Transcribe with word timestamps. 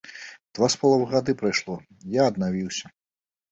Два 0.59 0.69
з 0.75 0.79
паловай 0.83 1.09
гады 1.11 1.35
прайшло, 1.43 1.77
я 2.19 2.27
аднавіўся. 2.33 2.85